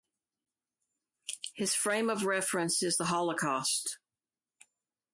His 1.53 1.75
frame 1.75 2.09
of 2.09 2.23
reference 2.25 2.81
is 2.81 2.97
the 2.97 3.05
Holocaust. 3.05 3.99